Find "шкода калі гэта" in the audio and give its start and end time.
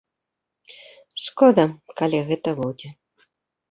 1.25-2.49